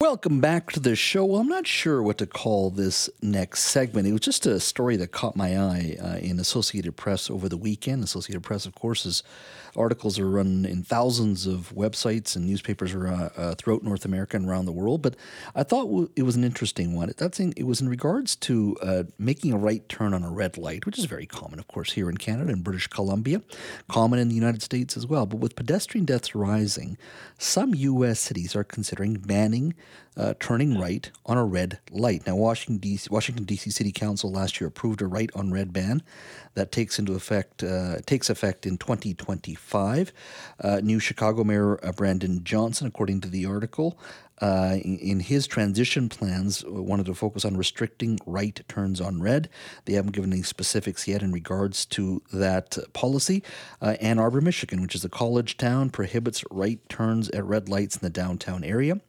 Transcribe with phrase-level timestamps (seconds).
[0.00, 1.26] Welcome back to the show.
[1.26, 4.08] Well, I'm not sure what to call this next segment.
[4.08, 7.58] It was just a story that caught my eye uh, in Associated Press over the
[7.58, 8.02] weekend.
[8.02, 9.22] Associated Press, of course, is
[9.76, 14.38] articles are run in thousands of websites and newspapers are, uh, uh, throughout North America
[14.38, 15.02] and around the world.
[15.02, 15.16] But
[15.54, 17.10] I thought w- it was an interesting one.
[17.10, 20.98] It was in regards to uh, making a right turn on a red light, which
[20.98, 23.42] is very common, of course, here in Canada and British Columbia,
[23.88, 25.26] common in the United States as well.
[25.26, 26.96] But with pedestrian deaths rising,
[27.38, 28.18] some U.S.
[28.18, 29.74] cities are considering banning
[30.16, 32.26] uh, turning right on a red light.
[32.26, 33.08] Now, Washington D.C.
[33.10, 33.70] Washington D.C.
[33.70, 36.02] City Council last year approved a right on red ban
[36.54, 40.12] that takes into effect uh, takes effect in 2025.
[40.62, 43.98] Uh, new Chicago Mayor uh, Brandon Johnson, according to the article,
[44.40, 49.20] uh, in, in, his transition plans, uh, wanted to focus on restricting right turns on
[49.20, 49.48] red.
[49.84, 53.42] They haven't given any specifics yet in regards to that policy.
[53.82, 57.96] Uh, Ann Arbor, Michigan, which is a college town, prohibits right turns at red lights
[57.96, 59.00] in the downtown area.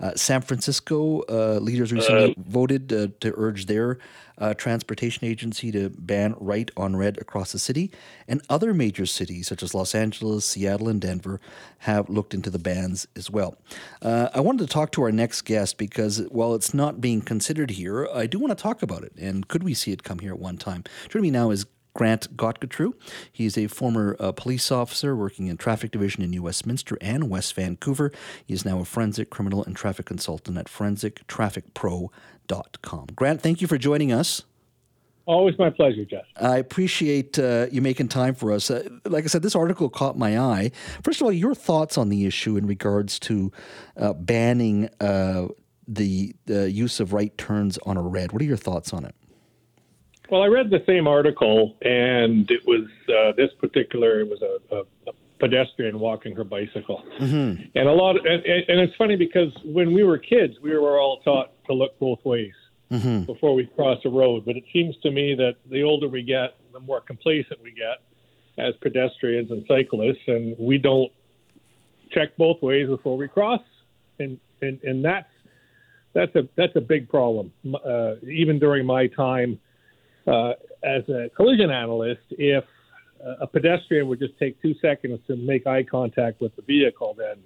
[0.00, 3.98] Uh, San Francisco uh, leaders recently uh, voted to urge their
[4.40, 7.90] uh, transportation agency to ban right on red across the city.
[8.26, 11.40] And other major cities, such as Los Angeles, Seattle, and Denver,
[11.78, 13.56] have looked into the bans as well.
[14.02, 17.70] Uh, I wanted to talk to our next guest because while it's not being considered
[17.70, 19.12] here, I do want to talk about it.
[19.18, 20.84] And could we see it come here at one time?
[21.08, 22.94] Joining me now is Grant Gottgetreu.
[23.32, 27.54] He's a former uh, police officer working in traffic division in New Westminster and West
[27.54, 28.12] Vancouver.
[28.46, 33.06] He is now a forensic criminal and traffic consultant at forensictrafficpro.com.
[33.16, 34.44] Grant, thank you for joining us.
[35.28, 36.24] Always my pleasure, Jeff.
[36.40, 38.70] I appreciate uh, you making time for us.
[38.70, 40.70] Uh, like I said, this article caught my eye.
[41.02, 43.52] First of all, your thoughts on the issue in regards to
[43.98, 45.48] uh, banning uh,
[45.86, 48.32] the use of right turns on a red.
[48.32, 49.14] What are your thoughts on it?
[50.30, 54.20] Well, I read the same article, and it was uh, this particular.
[54.20, 57.64] It was a, a, a pedestrian walking her bicycle, mm-hmm.
[57.74, 58.16] and a lot.
[58.16, 61.74] Of, and, and it's funny because when we were kids, we were all taught to
[61.74, 62.54] look both ways
[62.90, 63.24] mm-hmm.
[63.24, 64.44] before we cross a road.
[64.44, 68.02] But it seems to me that the older we get, the more complacent we get
[68.58, 71.12] as pedestrians and cyclists, and we don't
[72.10, 73.62] check both ways before we cross,
[74.18, 75.30] and and and that's
[76.12, 77.52] that's a that's a big problem.
[77.84, 79.58] Uh, even during my time
[80.26, 82.64] uh, as a collision analyst, if
[83.40, 87.36] a pedestrian would just take two seconds to make eye contact with the vehicle, then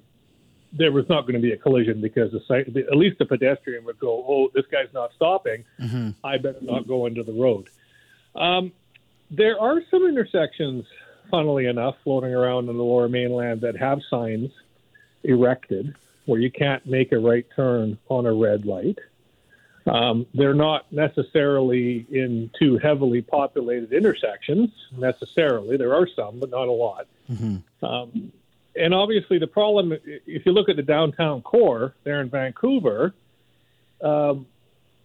[0.72, 3.98] there was not going to be a collision because the, at least the pedestrian would
[3.98, 5.64] go, "Oh, this guy's not stopping.
[5.80, 6.10] Mm-hmm.
[6.24, 7.68] I better not go into the road."
[8.34, 8.72] Um,
[9.30, 10.84] there are some intersections,
[11.30, 14.50] funnily enough, floating around in the Lower Mainland that have signs
[15.24, 15.94] erected
[16.26, 18.98] where you can't make a right turn on a red light.
[19.86, 25.76] Um, they're not necessarily in too heavily populated intersections necessarily.
[25.76, 27.08] There are some, but not a lot.
[27.30, 27.84] Mm-hmm.
[27.84, 28.32] Um,
[28.74, 33.14] and obviously, the problem, if you look at the downtown core there in Vancouver,
[34.02, 34.46] um,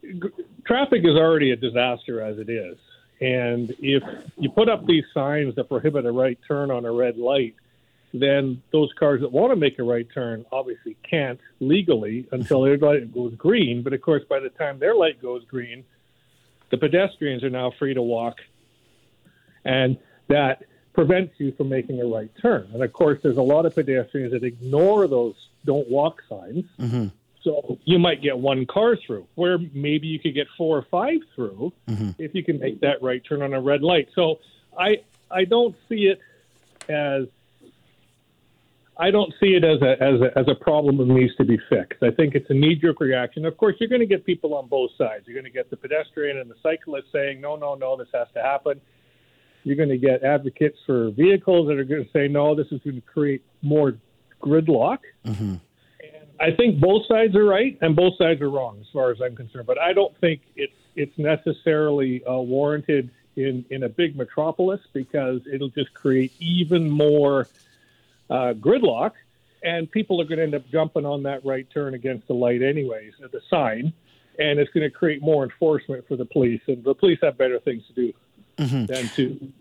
[0.01, 0.29] g-
[0.65, 2.77] traffic is already a disaster as it is.
[3.19, 4.03] And if
[4.37, 7.55] you put up these signs that prohibit a right turn on a red light,
[8.13, 12.77] then those cars that want to make a right turn obviously can't legally until their
[12.77, 13.81] light goes green.
[13.83, 15.83] But of course, by the time their light goes green,
[16.69, 18.37] the pedestrians are now free to walk.
[19.65, 19.97] And
[20.29, 20.63] that
[20.97, 22.67] prevents you from making a right turn.
[22.73, 26.65] And of course, there's a lot of pedestrians that ignore those don't walk signs.
[26.79, 27.09] Mm-hmm.
[27.43, 31.19] So you might get one car through, where maybe you could get four or five
[31.35, 32.09] through mm-hmm.
[32.17, 34.09] if you can make that right turn on a red light.
[34.15, 34.39] So
[34.75, 36.19] I I don't see it
[36.89, 37.27] as
[38.97, 41.59] I don't see it as a as a as a problem that needs to be
[41.69, 42.01] fixed.
[42.01, 43.45] I think it's a knee jerk reaction.
[43.45, 45.27] Of course, you're going to get people on both sides.
[45.27, 48.27] You're going to get the pedestrian and the cyclist saying, "No, no, no, this has
[48.33, 48.81] to happen."
[49.67, 52.79] You're going to get advocates for vehicles that are going to say, no, this is
[52.83, 53.97] going to create more
[54.41, 54.99] gridlock.
[55.25, 55.55] Mm-hmm.
[55.59, 55.61] And
[56.39, 59.35] I think both sides are right and both sides are wrong, as far as I'm
[59.35, 59.67] concerned.
[59.67, 65.41] But I don't think it's it's necessarily uh, warranted in in a big metropolis because
[65.51, 67.47] it'll just create even more
[68.29, 69.11] uh, gridlock,
[69.63, 72.61] and people are going to end up jumping on that right turn against the light
[72.61, 73.91] anyways, at the sign,
[74.39, 77.59] and it's going to create more enforcement for the police, and the police have better
[77.59, 78.13] things to do
[78.57, 78.85] mm-hmm.
[78.85, 79.51] than to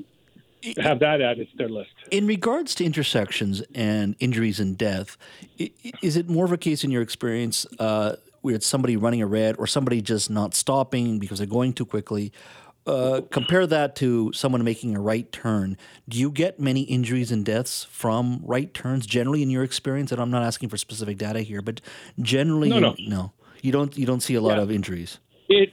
[0.81, 1.91] have that added to their list.
[2.11, 5.17] In regards to intersections and injuries and death,
[5.59, 9.27] is it more of a case in your experience uh, where it's somebody running a
[9.27, 12.33] red or somebody just not stopping because they're going too quickly.
[12.87, 15.77] Uh, compare that to someone making a right turn.
[16.09, 20.13] Do you get many injuries and deaths from right turns generally in your experience?
[20.13, 21.81] And I'm not asking for specific data here, but
[22.21, 23.33] generally, no, no, no
[23.67, 24.63] you don't you don't see a lot yeah.
[24.63, 25.19] of injuries.
[25.49, 25.73] It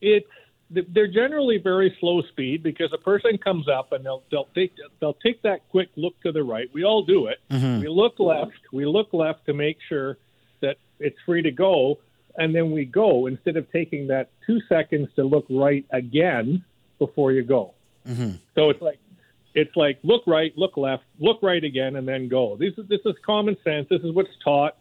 [0.00, 0.26] it
[0.70, 5.14] they're generally very slow speed because a person comes up and they'll they'll take they'll
[5.14, 6.68] take that quick look to the right.
[6.72, 7.38] We all do it.
[7.50, 7.80] Mm-hmm.
[7.80, 8.58] We look left.
[8.72, 10.18] We look left to make sure
[10.60, 11.98] that it's free to go,
[12.36, 16.64] and then we go instead of taking that two seconds to look right again
[16.98, 17.74] before you go.
[18.06, 18.32] Mm-hmm.
[18.54, 18.98] So it's like
[19.54, 22.56] it's like look right, look left, look right again, and then go.
[22.56, 23.86] This is this is common sense.
[23.88, 24.76] This is what's taught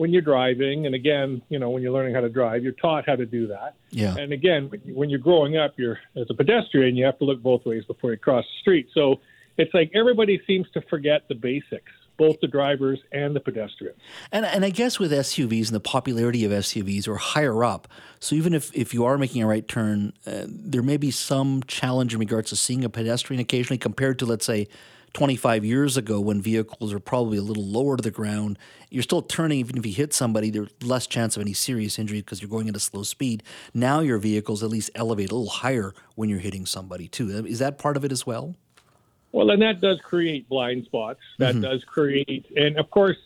[0.00, 0.86] when you're driving.
[0.86, 3.46] And again, you know, when you're learning how to drive, you're taught how to do
[3.48, 3.74] that.
[3.90, 4.16] Yeah.
[4.16, 7.66] And again, when you're growing up, you're as a pedestrian, you have to look both
[7.66, 8.88] ways before you cross the street.
[8.94, 9.20] So
[9.58, 13.98] it's like everybody seems to forget the basics both the drivers and the pedestrians.
[14.30, 17.88] And, and I guess with SUVs and the popularity of SUVs or higher up,
[18.18, 21.62] so even if, if you are making a right turn, uh, there may be some
[21.66, 24.68] challenge in regards to seeing a pedestrian occasionally compared to, let's say,
[25.12, 28.58] 25 years ago when vehicles are probably a little lower to the ground.
[28.90, 32.20] You're still turning, even if you hit somebody, there's less chance of any serious injury
[32.20, 33.42] because you're going at a slow speed.
[33.74, 37.44] Now your vehicles at least elevate a little higher when you're hitting somebody too.
[37.46, 38.54] Is that part of it as well?
[39.32, 41.20] Well, and that does create blind spots.
[41.38, 41.62] That mm-hmm.
[41.62, 43.16] does create, and of course,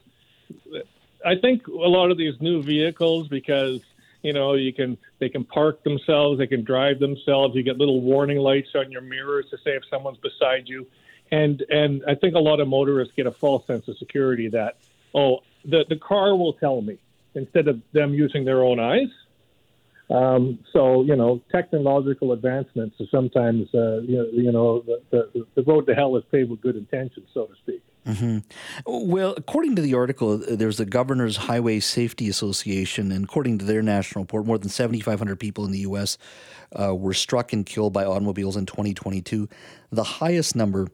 [1.25, 3.81] I think a lot of these new vehicles because
[4.23, 7.55] you know you can they can park themselves, they can drive themselves.
[7.57, 10.87] You get little warning lights on your mirrors to say if someone's beside you
[11.35, 14.77] and and I think a lot of motorists get a false sense of security that
[15.15, 16.99] oh the the car will tell me
[17.35, 19.09] instead of them using their own eyes.
[20.11, 25.47] Um, so you know, technological advancements are sometimes uh, you know, you know the, the,
[25.55, 27.83] the road to hell is paved with good intentions, so to speak.
[28.07, 29.11] Mm-hmm.
[29.11, 33.81] Well, according to the article, there's the Governor's Highway Safety Association, and according to their
[33.81, 36.19] national report, more than 7,500 people in the U.S.
[36.79, 39.49] Uh, were struck and killed by automobiles in 2022,
[39.91, 40.89] the highest number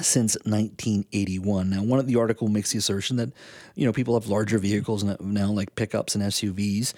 [0.00, 1.70] since 1981.
[1.70, 3.32] Now, one of the article makes the assertion that
[3.74, 6.94] you know people have larger vehicles now, like pickups and SUVs.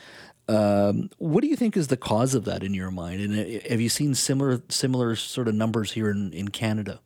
[0.48, 3.20] Um, what do you think is the cause of that in your mind?
[3.20, 7.00] And uh, have you seen similar similar sort of numbers here in, in Canada?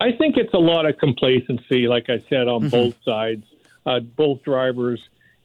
[0.00, 2.70] I think it's a lot of complacency, like I said, on mm-hmm.
[2.70, 3.44] both sides,
[3.86, 5.00] uh, both drivers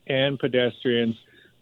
[0.08, 1.16] and pedestrians.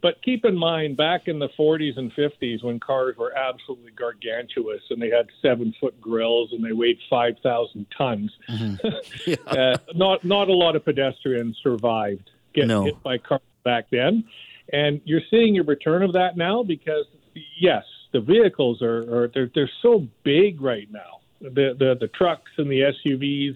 [0.06, 4.84] But keep in mind, back in the 40s and 50s, when cars were absolutely gargantuous
[4.92, 8.88] and they had seven foot grills and they weighed 5,000 tons, mm-hmm.
[9.26, 9.36] yeah.
[9.48, 12.84] uh, not not a lot of pedestrians survived getting no.
[12.84, 14.24] hit by cars back then.
[14.72, 17.08] And you're seeing a return of that now because,
[17.60, 21.22] yes, the vehicles are, are they're, they're so big right now.
[21.42, 23.56] The, the the trucks and the SUVs,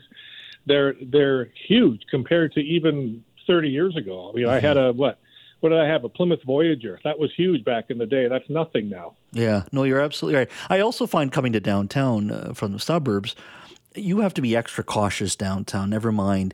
[0.66, 4.32] they're they're huge compared to even 30 years ago.
[4.32, 4.56] I mean, mm-hmm.
[4.56, 5.20] I had a what
[5.60, 6.04] what did I have?
[6.04, 7.00] A Plymouth Voyager.
[7.04, 8.28] That was huge back in the day.
[8.28, 9.14] That's nothing now.
[9.32, 10.50] Yeah, no, you're absolutely right.
[10.70, 13.36] I also find coming to downtown uh, from the suburbs,
[13.96, 15.90] you have to be extra cautious downtown.
[15.90, 16.54] Never mind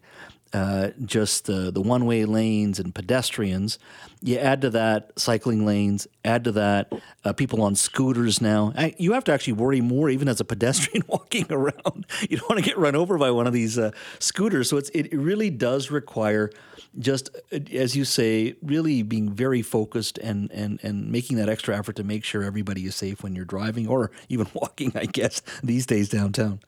[0.55, 3.77] uh, just the, the one way lanes and pedestrians.
[4.21, 6.93] You add to that cycling lanes, add to that
[7.25, 8.71] uh, people on scooters now.
[8.97, 12.05] You have to actually worry more, even as a pedestrian walking around.
[12.29, 14.69] You don't want to get run over by one of these uh, scooters.
[14.69, 16.51] So it really does require
[16.99, 21.77] just, uh, as you say, really being very focused and, and, and making that extra
[21.77, 25.41] effort to make sure everybody is safe when you're driving or even walking, I guess,
[25.62, 26.62] these days downtown.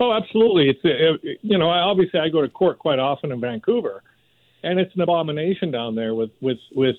[0.00, 0.70] Oh, absolutely.
[0.70, 4.02] It's uh, you know, obviously I go to court quite often in Vancouver,
[4.62, 6.96] and it's an abomination down there with with with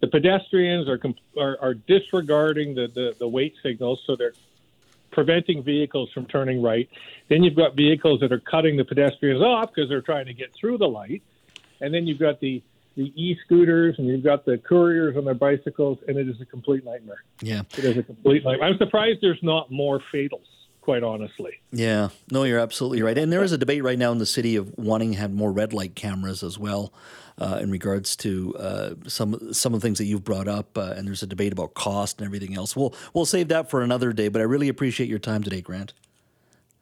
[0.00, 1.00] the pedestrians are
[1.36, 4.34] are, are disregarding the, the the wait signals, so they're
[5.10, 6.88] preventing vehicles from turning right.
[7.28, 10.54] Then you've got vehicles that are cutting the pedestrians off because they're trying to get
[10.54, 11.22] through the light,
[11.80, 12.62] and then you've got the
[12.96, 16.84] the e-scooters and you've got the couriers on their bicycles, and it is a complete
[16.84, 17.24] nightmare.
[17.40, 18.68] Yeah, it is a complete nightmare.
[18.68, 20.46] I'm surprised there's not more fatals
[20.84, 21.60] quite honestly.
[21.72, 23.16] Yeah, no, you're absolutely right.
[23.16, 25.50] And there is a debate right now in the city of wanting to have more
[25.50, 26.92] red light cameras as well.
[27.36, 30.94] Uh, in regards to uh, some some of the things that you've brought up, uh,
[30.96, 32.76] and there's a debate about cost and everything else.
[32.76, 34.28] We'll we'll save that for another day.
[34.28, 35.94] But I really appreciate your time today, Grant.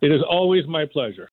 [0.02, 1.30] It is always my pleasure.